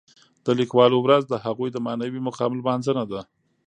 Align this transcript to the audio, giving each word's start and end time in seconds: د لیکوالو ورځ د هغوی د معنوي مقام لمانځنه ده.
د 0.45 0.47
لیکوالو 0.59 0.97
ورځ 1.01 1.23
د 1.27 1.33
هغوی 1.45 1.69
د 1.71 1.77
معنوي 1.85 2.19
مقام 2.27 2.51
لمانځنه 2.59 3.03
ده. 3.11 3.21